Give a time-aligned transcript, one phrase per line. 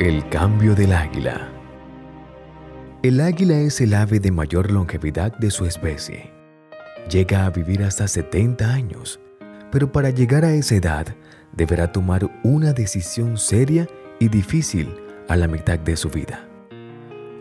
[0.00, 1.48] El cambio del águila.
[3.02, 6.32] El águila es el ave de mayor longevidad de su especie.
[7.08, 9.20] Llega a vivir hasta 70 años,
[9.70, 11.06] pero para llegar a esa edad
[11.52, 13.86] deberá tomar una decisión seria
[14.18, 14.88] y difícil
[15.28, 16.48] a la mitad de su vida.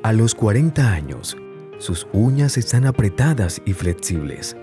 [0.04, 1.38] A los 40 años,
[1.80, 4.56] sus uñas están apretadas y flexibles.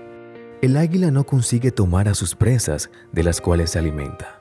[0.61, 4.37] El águila no consigue tomar a sus presas de las cuales se alimenta.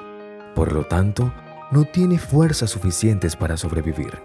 [0.54, 1.32] Por lo tanto,
[1.70, 4.22] no tiene fuerzas suficientes para sobrevivir.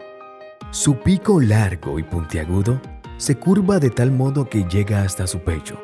[0.72, 2.82] Su pico largo y puntiagudo
[3.18, 5.78] se curva de tal modo que llega hasta su pecho.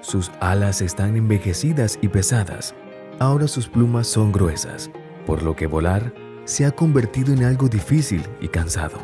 [0.00, 2.74] Sus alas están envejecidas y pesadas.
[3.20, 4.90] Ahora sus plumas son gruesas,
[5.26, 6.12] por lo que volar
[6.44, 8.98] se ha convertido en algo difícil y cansado.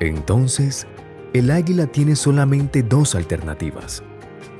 [0.00, 0.86] Entonces,
[1.34, 4.02] el águila tiene solamente dos alternativas,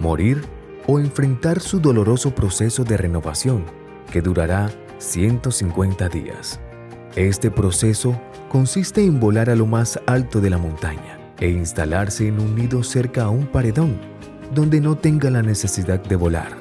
[0.01, 0.43] morir
[0.87, 3.65] o enfrentar su doloroso proceso de renovación
[4.11, 6.61] que durará 150 días.
[7.17, 12.41] Este proceso consiste en volar a lo más alto de la montaña e instalarse en
[12.41, 13.99] un nido cerca a un paredón
[14.55, 16.57] donde no tenga la necesidad de volar.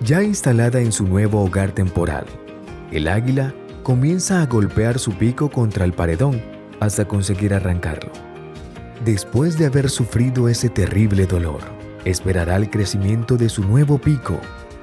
[0.00, 2.26] Ya instalada en su nuevo hogar temporal,
[2.92, 6.42] el águila comienza a golpear su pico contra el paredón
[6.80, 8.10] hasta conseguir arrancarlo.
[9.04, 11.60] Después de haber sufrido ese terrible dolor,
[12.04, 14.40] esperará el crecimiento de su nuevo pico,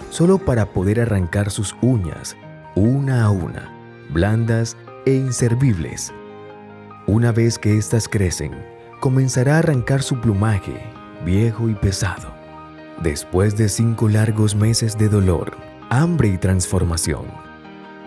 [0.09, 2.35] solo para poder arrancar sus uñas
[2.75, 3.71] una a una,
[4.09, 6.11] blandas e inservibles.
[7.05, 8.52] Una vez que éstas crecen,
[8.99, 10.73] comenzará a arrancar su plumaje,
[11.23, 12.33] viejo y pesado.
[13.01, 15.55] Después de cinco largos meses de dolor,
[15.89, 17.25] hambre y transformación,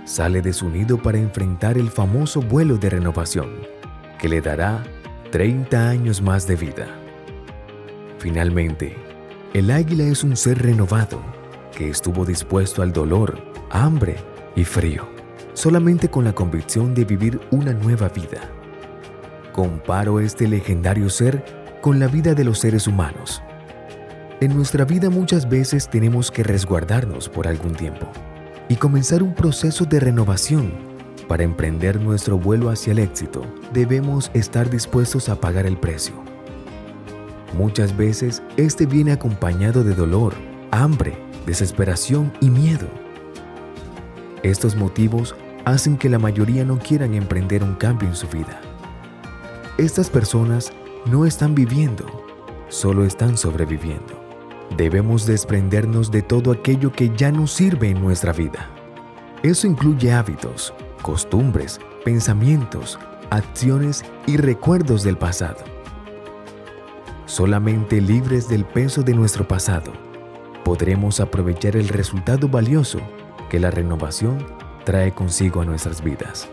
[0.05, 3.51] sale de su nido para enfrentar el famoso vuelo de renovación,
[4.19, 4.83] que le dará
[5.31, 6.89] 30 años más de vida.
[8.19, 8.97] Finalmente,
[9.55, 11.21] el águila es un ser renovado
[11.77, 13.39] que estuvo dispuesto al dolor,
[13.71, 14.17] hambre
[14.57, 15.07] y frío,
[15.53, 18.51] solamente con la convicción de vivir una nueva vida.
[19.53, 21.45] Comparo este legendario ser
[21.81, 23.43] con la vida de los seres humanos.
[24.41, 28.07] En nuestra vida muchas veces tenemos que resguardarnos por algún tiempo
[28.69, 30.73] y comenzar un proceso de renovación.
[31.29, 36.15] Para emprender nuestro vuelo hacia el éxito, debemos estar dispuestos a pagar el precio.
[37.57, 40.35] Muchas veces este viene acompañado de dolor,
[40.71, 41.17] hambre,
[41.47, 43.06] desesperación y miedo.
[44.47, 45.35] Estos motivos
[45.65, 48.61] hacen que la mayoría no quieran emprender un cambio en su vida.
[49.77, 50.73] Estas personas
[51.05, 52.07] no están viviendo,
[52.69, 54.15] solo están sobreviviendo.
[54.77, 58.71] Debemos desprendernos de todo aquello que ya no sirve en nuestra vida.
[59.43, 65.59] Eso incluye hábitos, costumbres, pensamientos, acciones y recuerdos del pasado.
[67.25, 69.93] Solamente libres del peso de nuestro pasado,
[70.65, 73.01] podremos aprovechar el resultado valioso
[73.49, 74.39] que la renovación
[74.85, 76.49] trae consigo a nuestras vidas.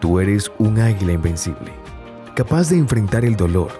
[0.00, 1.72] Tú eres un águila invencible,
[2.34, 3.70] capaz de enfrentar el dolor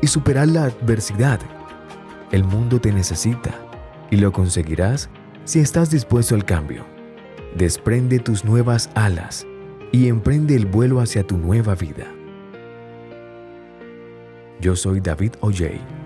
[0.00, 1.40] y superar la adversidad.
[2.30, 3.54] El mundo te necesita
[4.10, 5.10] y lo conseguirás
[5.44, 6.84] si estás dispuesto al cambio.
[7.56, 9.46] Desprende tus nuevas alas
[9.92, 12.06] y emprende el vuelo hacia tu nueva vida.
[14.60, 16.03] Yo soy David O'Jay